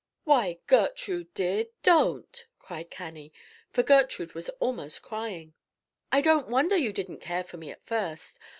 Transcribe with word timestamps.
"Why, 0.23 0.57
Gertrude 0.65 1.31
dear, 1.35 1.67
don't!" 1.83 2.47
cried 2.57 2.89
Cannie; 2.89 3.31
for 3.71 3.83
Gertrude 3.83 4.33
was 4.33 4.49
almost 4.59 5.03
crying. 5.03 5.53
"I 6.11 6.21
don't 6.21 6.47
wonder 6.49 6.75
you 6.75 6.91
didn't 6.91 7.19
care 7.21 7.43
for 7.43 7.57
me 7.57 7.69
at 7.69 7.85
first. 7.85 8.39